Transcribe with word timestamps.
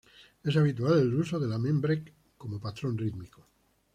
Es 0.43 0.55
habitual 0.57 0.97
el 0.99 1.13
uso 1.13 1.39
del 1.39 1.53
amen 1.53 1.79
break 1.79 2.11
como 2.35 2.59
patrón 2.59 2.97
rítmico. 2.97 3.45